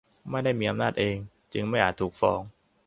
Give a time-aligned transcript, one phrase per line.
[0.29, 1.17] ไม่ได้มีอำนาจเอง
[1.53, 2.41] จึงไม่อาจถูกฟ้อง